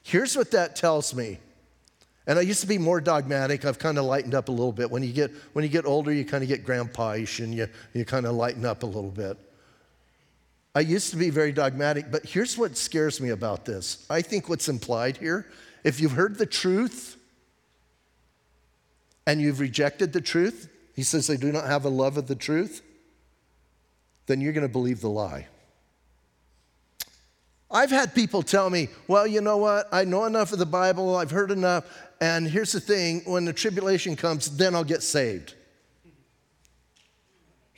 [0.02, 1.40] Here's what that tells me.
[2.28, 3.66] And I used to be more dogmatic.
[3.66, 4.90] I've kind of lightened up a little bit.
[4.90, 8.06] When you get, when you get older, you kind of get grandpa-ish and you, you
[8.06, 9.38] kind of lighten up a little bit.
[10.74, 14.06] I used to be very dogmatic, but here's what scares me about this.
[14.10, 15.46] I think what's implied here,
[15.84, 17.18] if you've heard the truth,
[19.28, 22.36] and you've rejected the truth, he says they do not have a love of the
[22.36, 22.82] truth,
[24.28, 25.48] then you're going to believe the lie.
[27.70, 29.88] I've had people tell me, well, you know what?
[29.92, 31.86] I know enough of the Bible, I've heard enough,
[32.22, 35.56] and here's the thing when the tribulation comes, then I'll get saved.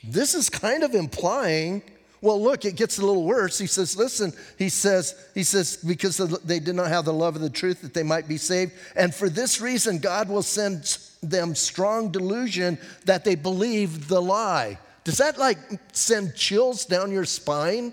[0.04, 1.82] This is kind of implying
[2.20, 3.58] well, look, it gets a little worse.
[3.58, 7.42] He says, listen, he says, he says, because they did not have the love of
[7.42, 8.72] the truth that they might be saved.
[8.96, 14.78] And for this reason, God will send them strong delusion that they believe the lie.
[15.04, 15.58] Does that like
[15.92, 17.92] send chills down your spine?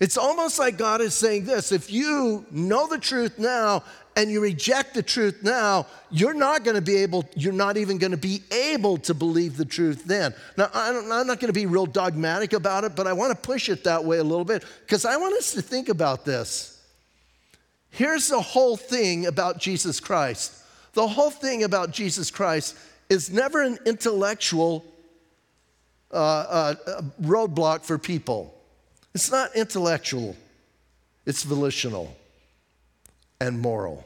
[0.00, 3.84] It's almost like God is saying this if you know the truth now
[4.16, 7.98] and you reject the truth now, you're not going to be able, you're not even
[7.98, 10.34] going to be able to believe the truth then.
[10.56, 13.68] Now, I'm not going to be real dogmatic about it, but I want to push
[13.68, 16.80] it that way a little bit because I want us to think about this.
[17.90, 20.63] Here's the whole thing about Jesus Christ
[20.94, 22.76] the whole thing about Jesus Christ
[23.08, 24.84] is never an intellectual
[26.10, 28.54] uh, uh, roadblock for people.
[29.14, 30.36] It's not intellectual,
[31.26, 32.16] it's volitional
[33.40, 34.04] and moral.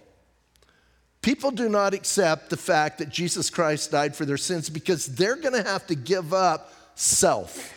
[1.21, 5.37] People do not accept the fact that Jesus Christ died for their sins because they're
[5.37, 7.75] going to have to give up self.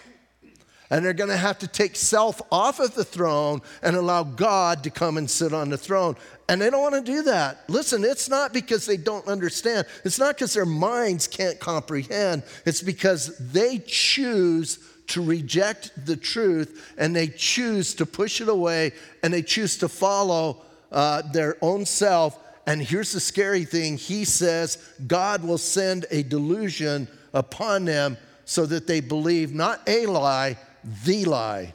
[0.92, 4.84] And they're going to have to take self off of the throne and allow God
[4.84, 6.18] to come and sit on the throne.
[6.50, 7.64] And they don't want to do that.
[7.70, 12.82] Listen, it's not because they don't understand, it's not because their minds can't comprehend, it's
[12.82, 18.92] because they choose to reject the truth and they choose to push it away
[19.24, 22.38] and they choose to follow uh, their own self.
[22.68, 24.78] And here's the scary thing He says
[25.08, 30.58] God will send a delusion upon them so that they believe not a lie,
[31.06, 31.74] the lie.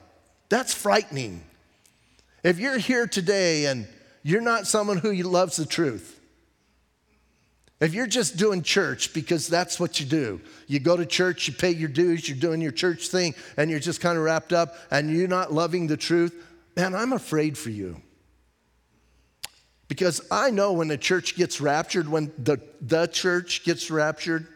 [0.49, 1.42] That's frightening.
[2.42, 3.88] If you're here today and
[4.23, 6.21] you're not someone who loves the truth,
[7.79, 11.55] if you're just doing church because that's what you do, you go to church, you
[11.55, 14.77] pay your dues, you're doing your church thing, and you're just kind of wrapped up
[14.90, 16.35] and you're not loving the truth,
[16.75, 18.01] man, I'm afraid for you.
[19.88, 24.49] Because I know when the church gets raptured, when the, the church gets raptured,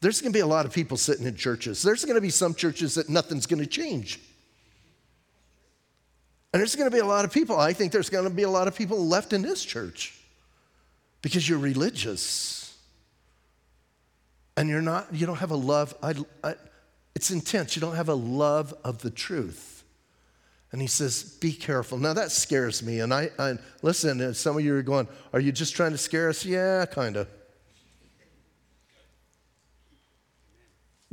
[0.00, 1.82] there's going to be a lot of people sitting in churches.
[1.82, 4.20] There's going to be some churches that nothing's going to change.
[6.52, 8.44] And there's going to be a lot of people, I think there's going to be
[8.44, 10.18] a lot of people left in this church
[11.22, 12.76] because you're religious
[14.56, 15.94] and you're not, you don't have a love.
[16.02, 16.54] I, I,
[17.14, 17.76] it's intense.
[17.76, 19.84] You don't have a love of the truth.
[20.72, 21.98] And he says, Be careful.
[21.98, 23.00] Now that scares me.
[23.00, 26.28] And I, I listen, some of you are going, Are you just trying to scare
[26.28, 26.44] us?
[26.44, 27.28] Yeah, kind of.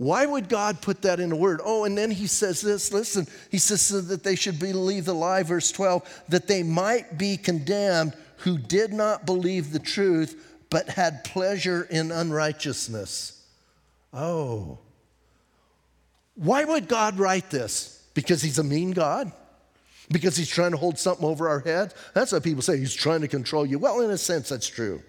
[0.03, 1.61] Why would God put that in a word?
[1.63, 5.13] Oh, and then he says this listen, he says so that they should believe the
[5.13, 10.89] lie, verse 12, that they might be condemned who did not believe the truth, but
[10.89, 13.41] had pleasure in unrighteousness.
[14.11, 14.79] Oh.
[16.35, 18.03] Why would God write this?
[18.13, 19.31] Because he's a mean God?
[20.11, 21.93] Because he's trying to hold something over our head?
[22.13, 22.77] That's what people say.
[22.77, 23.79] He's trying to control you.
[23.79, 25.01] Well, in a sense, that's true.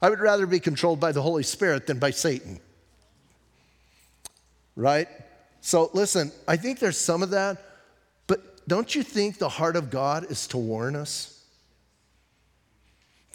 [0.00, 2.60] I would rather be controlled by the Holy Spirit than by Satan
[4.76, 5.08] right?
[5.60, 7.58] So listen, I think there's some of that,
[8.26, 11.30] but don't you think the heart of God is to warn us?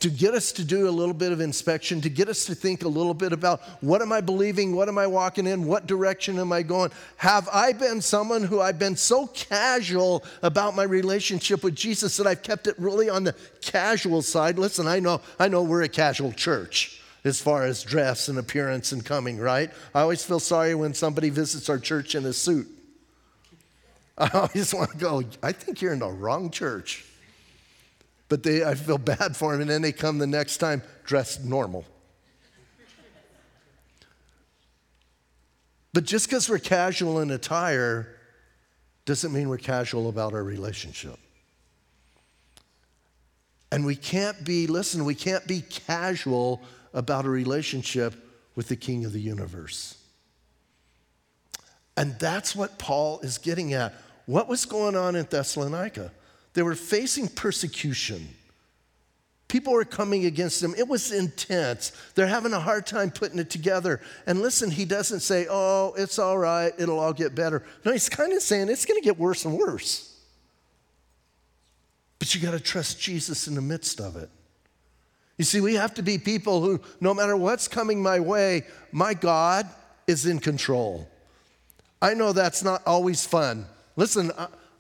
[0.02, 2.84] To get us to do a little bit of inspection, to get us to think
[2.84, 6.39] a little bit about what am I believing, what am I walking in, what direction
[6.39, 6.91] am I going?
[7.17, 12.28] Have I been someone who I've been so casual about my relationship with Jesus that
[12.28, 14.58] I've kept it really on the casual side?
[14.58, 18.91] Listen, I know, I know we're a casual church as far as dress and appearance
[18.91, 19.71] and coming, right?
[19.93, 22.67] I always feel sorry when somebody visits our church in a suit.
[24.17, 27.05] I always want to go, I think you're in the wrong church.
[28.29, 31.43] But they, I feel bad for them, and then they come the next time dressed
[31.43, 31.86] normal.
[35.93, 38.15] But just because we're casual in attire
[39.05, 41.17] doesn't mean we're casual about our relationship.
[43.71, 46.62] And we can't be, listen, we can't be casual
[46.93, 48.15] about a relationship
[48.56, 49.97] with the King of the universe.
[51.95, 53.93] And that's what Paul is getting at.
[54.25, 56.12] What was going on in Thessalonica?
[56.54, 58.28] They were facing persecution.
[59.47, 60.75] People were coming against them.
[60.78, 61.91] It was intense.
[62.13, 63.99] They're having a hard time putting it together.
[64.28, 67.63] And listen, he doesn't say, oh, it's all right, it'll all get better.
[67.84, 70.15] No, he's kind of saying it's going to get worse and worse.
[72.19, 74.30] But you got to trust Jesus in the midst of it.
[75.39, 79.13] You see, we have to be people who, no matter what's coming my way, my
[79.13, 79.67] God
[80.06, 81.08] is in control.
[82.02, 83.65] I know that's not always fun.
[83.95, 84.32] Listen,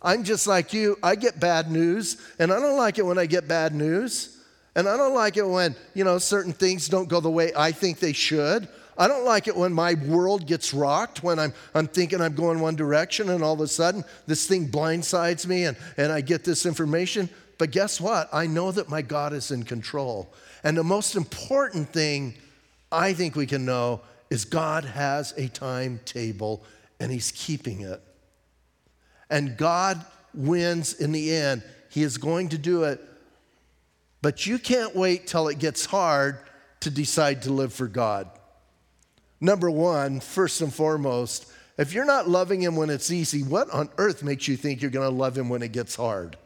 [0.01, 0.97] I'm just like you.
[1.01, 4.37] I get bad news, and I don't like it when I get bad news.
[4.75, 7.71] And I don't like it when, you know, certain things don't go the way I
[7.71, 8.67] think they should.
[8.97, 12.59] I don't like it when my world gets rocked, when I'm, I'm thinking I'm going
[12.59, 16.43] one direction and all of a sudden this thing blindsides me and, and I get
[16.43, 17.29] this information.
[17.57, 18.29] But guess what?
[18.33, 20.33] I know that my God is in control.
[20.63, 22.35] And the most important thing
[22.91, 26.63] I think we can know is God has a timetable
[26.99, 28.01] and He's keeping it.
[29.29, 31.63] And God wins in the end.
[31.89, 32.99] He is going to do it.
[34.21, 36.39] But you can't wait till it gets hard
[36.81, 38.29] to decide to live for God.
[39.41, 43.89] Number one, first and foremost, if you're not loving Him when it's easy, what on
[43.97, 46.37] earth makes you think you're going to love Him when it gets hard?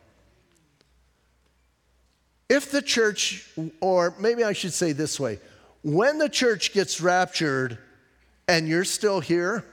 [2.50, 5.40] If the church, or maybe I should say this way,
[5.82, 7.78] when the church gets raptured
[8.48, 9.66] and you're still here,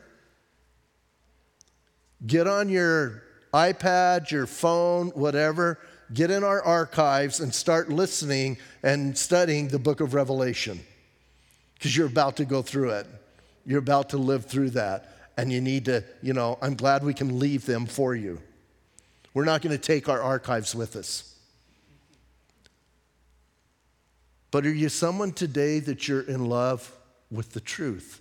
[2.26, 5.78] get on your iPad, your phone, whatever,
[6.12, 10.80] get in our archives and start listening and studying the book of Revelation
[11.74, 13.06] because you're about to go through it.
[13.64, 15.16] You're about to live through that.
[15.37, 18.40] And you need to, you know, I'm glad we can leave them for you.
[19.33, 21.35] We're not going to take our archives with us.
[24.51, 26.92] But are you someone today that you're in love
[27.30, 28.20] with the truth?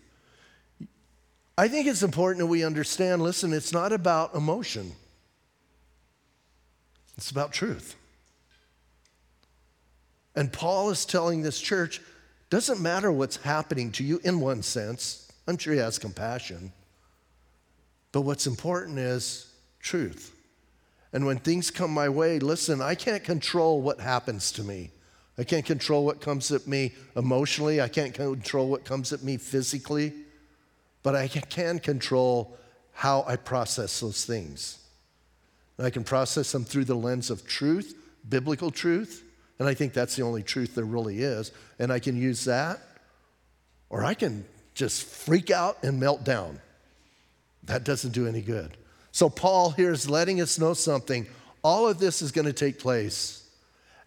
[1.57, 4.93] I think it's important that we understand listen, it's not about emotion,
[7.17, 7.95] it's about truth.
[10.36, 12.01] And Paul is telling this church
[12.49, 15.32] doesn't matter what's happening to you in one sense.
[15.47, 16.71] I'm sure he has compassion.
[18.11, 20.34] But what's important is truth.
[21.11, 24.91] And when things come my way, listen, I can't control what happens to me.
[25.39, 27.79] I can't control what comes at me emotionally.
[27.79, 30.11] I can't control what comes at me physically.
[31.01, 32.57] But I can control
[32.91, 34.79] how I process those things.
[35.77, 37.95] And I can process them through the lens of truth,
[38.27, 39.23] biblical truth.
[39.59, 41.53] And I think that's the only truth there really is.
[41.79, 42.81] And I can use that,
[43.89, 46.59] or I can just freak out and melt down.
[47.63, 48.75] That doesn't do any good.
[49.13, 51.27] So, Paul here is letting us know something.
[51.63, 53.38] All of this is going to take place.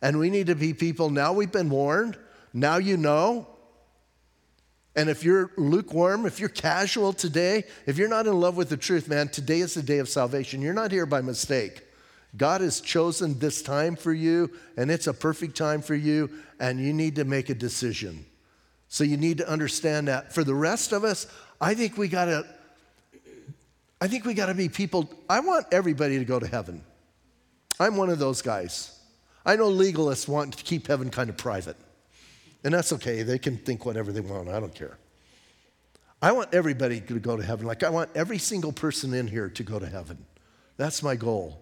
[0.03, 1.09] And we need to be people.
[1.09, 2.19] Now we've been warned.
[2.53, 3.47] Now you know.
[4.95, 8.77] And if you're lukewarm, if you're casual today, if you're not in love with the
[8.77, 10.61] truth, man, today is the day of salvation.
[10.61, 11.83] You're not here by mistake.
[12.37, 16.31] God has chosen this time for you, and it's a perfect time for you,
[16.61, 18.25] and you need to make a decision.
[18.89, 20.33] So you need to understand that.
[20.33, 21.27] For the rest of us,
[21.61, 22.47] I think we gotta,
[24.01, 25.11] I think we gotta be people.
[25.29, 26.83] I want everybody to go to heaven.
[27.81, 28.99] I'm one of those guys.
[29.45, 31.77] I know legalists want to keep heaven kind of private.
[32.65, 33.23] And that's okay.
[33.23, 34.49] They can think whatever they want.
[34.49, 34.99] I don't care.
[36.21, 37.67] I want everybody to go to heaven.
[37.67, 40.25] Like, I want every single person in here to go to heaven.
[40.77, 41.61] That's my goal.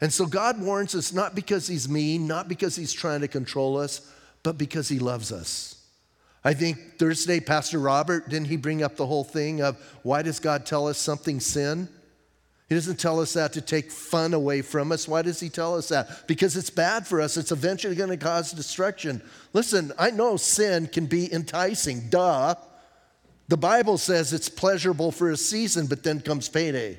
[0.00, 3.78] And so God warns us not because He's mean, not because He's trying to control
[3.78, 4.10] us,
[4.42, 5.74] but because He loves us.
[6.44, 10.38] I think Thursday, Pastor Robert, didn't he bring up the whole thing of why does
[10.38, 11.88] God tell us something sin?
[12.68, 15.06] He doesn't tell us that to take fun away from us.
[15.06, 16.26] Why does he tell us that?
[16.26, 17.36] Because it's bad for us.
[17.36, 19.22] It's eventually going to cause destruction.
[19.52, 22.08] Listen, I know sin can be enticing.
[22.08, 22.54] Duh.
[23.48, 26.98] The Bible says it's pleasurable for a season, but then comes payday.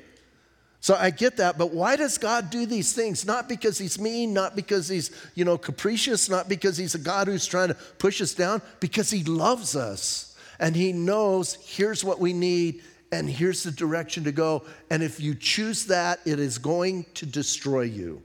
[0.78, 3.26] So I get that, but why does God do these things?
[3.26, 7.26] Not because he's mean, not because he's, you know, capricious, not because he's a God
[7.26, 10.36] who's trying to push us down, because he loves us.
[10.60, 12.82] And he knows here's what we need
[13.16, 14.62] and here's the direction to go.
[14.90, 18.22] And if you choose that, it is going to destroy you.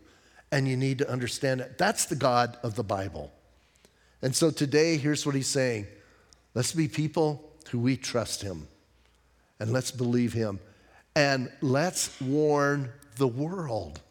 [0.51, 1.77] And you need to understand it.
[1.77, 3.31] That's the God of the Bible.
[4.21, 5.87] And so today, here's what he's saying
[6.53, 8.67] let's be people who we trust him,
[9.59, 10.59] and let's believe him,
[11.15, 14.01] and let's warn the world.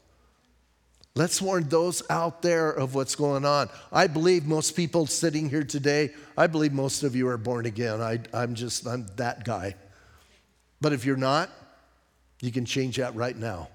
[1.15, 3.69] Let's warn those out there of what's going on.
[3.93, 8.01] I believe most people sitting here today, I believe most of you are born again.
[8.01, 9.75] I, am just, I'm that guy.
[10.81, 11.51] But if you're not,
[12.41, 13.69] you can change that right now.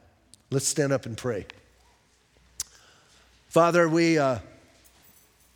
[0.50, 1.46] Let's stand up and pray.
[3.50, 4.40] Father, we, uh,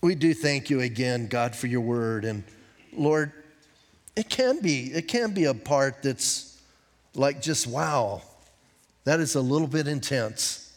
[0.01, 2.23] we do thank you again, God, for your word.
[2.23, 2.43] And
[2.93, 3.33] Lord,
[4.15, 6.61] it can be, it can be a part that's
[7.15, 8.21] like just, wow,
[9.03, 10.71] that is a little bit intense.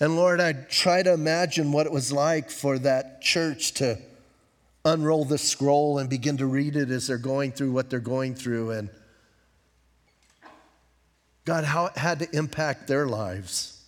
[0.00, 3.98] And Lord, I try to imagine what it was like for that church to
[4.84, 8.34] unroll the scroll and begin to read it as they're going through what they're going
[8.34, 8.72] through.
[8.72, 8.90] And
[11.44, 13.80] God, how it had to impact their lives.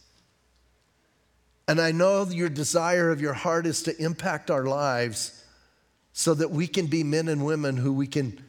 [1.67, 5.43] And I know your desire of your heart is to impact our lives
[6.13, 8.43] so that we can be men and women who we can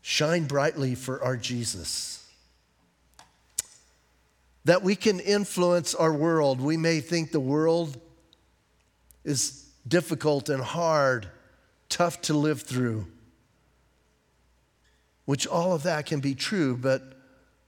[0.00, 2.26] shine brightly for our Jesus.
[4.64, 6.60] That we can influence our world.
[6.60, 8.00] We may think the world
[9.24, 11.28] is difficult and hard,
[11.94, 13.06] tough to live through,
[15.26, 17.02] which all of that can be true, but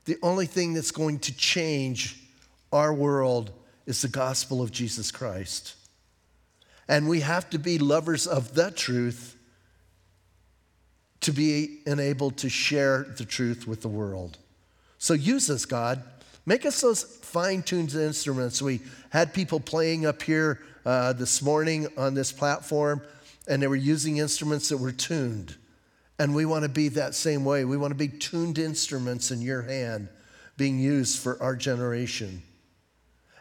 [0.04, 2.20] the only thing that's going to change
[2.72, 3.52] our world
[3.86, 5.76] is the gospel of Jesus Christ.
[6.88, 9.36] And we have to be lovers of the truth
[11.20, 14.38] to be enabled to share the truth with the world.
[14.98, 16.02] So use us, God.
[16.44, 18.60] Make us those fine tuned instruments.
[18.60, 23.02] We had people playing up here uh, this morning on this platform
[23.46, 25.56] and they were using instruments that were tuned.
[26.18, 27.64] And we want to be that same way.
[27.64, 30.08] We want to be tuned instruments in your hand
[30.56, 32.42] being used for our generation.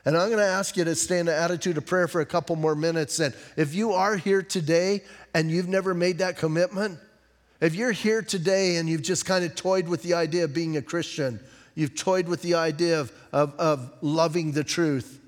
[0.06, 2.26] And I'm going to ask you to stay in the attitude of prayer for a
[2.26, 3.20] couple more minutes.
[3.20, 5.02] And if you are here today
[5.34, 7.00] and you've never made that commitment,
[7.60, 10.78] if you're here today and you've just kind of toyed with the idea of being
[10.78, 11.40] a Christian,
[11.74, 15.20] you've toyed with the idea of, of, of loving the truth,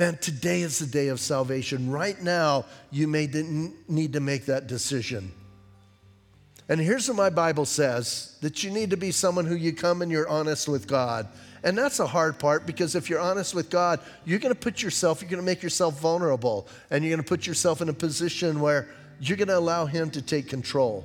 [0.00, 1.90] Man, today is the day of salvation.
[1.90, 3.26] Right now, you may
[3.86, 5.30] need to make that decision.
[6.70, 10.00] And here's what my Bible says that you need to be someone who you come
[10.00, 11.28] and you're honest with God.
[11.62, 14.80] And that's a hard part because if you're honest with God, you're going to put
[14.80, 17.92] yourself, you're going to make yourself vulnerable, and you're going to put yourself in a
[17.92, 18.88] position where
[19.20, 21.04] you're going to allow Him to take control.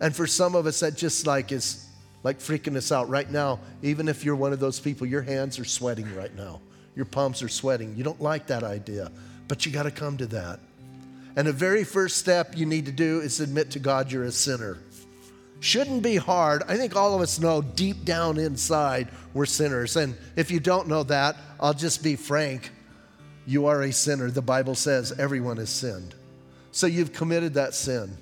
[0.00, 1.86] And for some of us, that just like is
[2.22, 3.60] like freaking us out right now.
[3.82, 6.62] Even if you're one of those people, your hands are sweating right now
[6.94, 7.94] your palms are sweating.
[7.96, 9.10] You don't like that idea,
[9.48, 10.60] but you got to come to that.
[11.36, 14.32] And the very first step you need to do is admit to God you're a
[14.32, 14.78] sinner.
[15.60, 16.62] Shouldn't be hard.
[16.68, 19.96] I think all of us know deep down inside we're sinners.
[19.96, 22.70] And if you don't know that, I'll just be frank.
[23.46, 24.30] You are a sinner.
[24.30, 26.14] The Bible says everyone has sinned.
[26.72, 28.16] So you've committed that sin.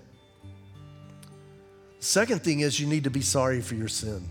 [1.98, 4.24] Second thing is you need to be sorry for your sin.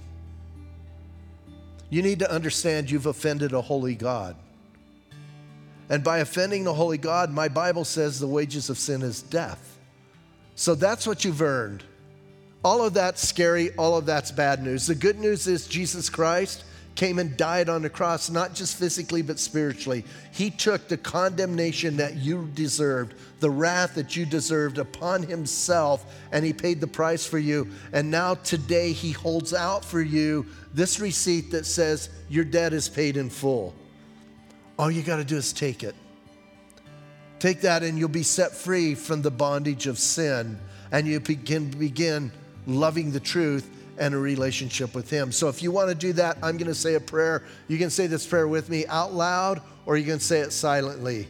[1.89, 4.35] You need to understand you've offended a holy God.
[5.89, 9.77] And by offending the holy God, my Bible says the wages of sin is death.
[10.55, 11.83] So that's what you've earned.
[12.63, 14.85] All of that's scary, all of that's bad news.
[14.85, 16.63] The good news is Jesus Christ
[16.99, 20.03] came and died on the cross, not just physically, but spiritually.
[20.33, 26.43] He took the condemnation that you deserved, the wrath that you deserved upon himself, and
[26.43, 27.69] he paid the price for you.
[27.93, 32.89] And now, today, he holds out for you this receipt that says your debt is
[32.89, 33.73] paid in full.
[34.77, 35.95] All you got to do is take it.
[37.39, 40.59] Take that, and you'll be set free from the bondage of sin,
[40.91, 42.29] and you begin, begin
[42.67, 45.31] loving the truth and a relationship with Him.
[45.31, 47.43] So if you want to do that, I'm going to say a prayer.
[47.67, 51.27] You can say this prayer with me out loud, or you can say it silently.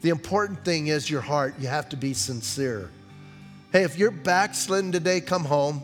[0.00, 1.54] The important thing is your heart.
[1.58, 2.90] You have to be sincere.
[3.72, 5.82] Hey, if you're backslidden today, come home.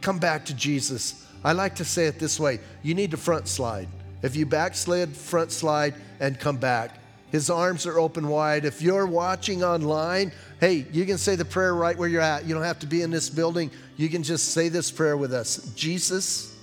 [0.00, 1.26] Come back to Jesus.
[1.42, 3.88] I like to say it this way you need to front slide.
[4.22, 6.98] If you backslid, front slide and come back.
[7.30, 8.64] His arms are open wide.
[8.64, 10.32] If you're watching online,
[10.64, 12.46] hey, you can say the prayer right where you're at.
[12.46, 13.70] You don't have to be in this building.
[13.98, 16.56] You can just say this prayer with us Jesus,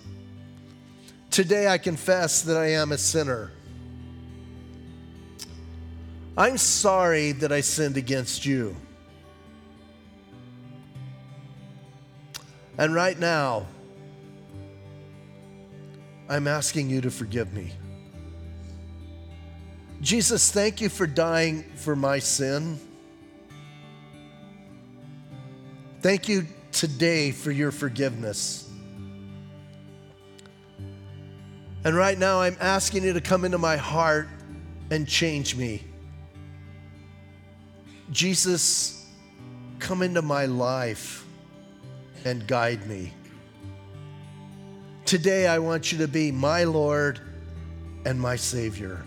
[1.29, 3.51] today I confess that I am a sinner.
[6.35, 8.75] I'm sorry that I sinned against you.
[12.79, 13.67] And right now,
[16.27, 17.71] I'm asking you to forgive me.
[20.01, 22.79] Jesus, thank you for dying for my sin.
[26.01, 28.67] Thank you today for your forgiveness.
[31.83, 34.27] And right now, I'm asking you to come into my heart
[34.89, 35.83] and change me.
[38.11, 39.07] Jesus,
[39.77, 41.23] come into my life
[42.25, 43.13] and guide me.
[45.05, 47.19] Today, I want you to be my Lord
[48.05, 49.03] and my Savior.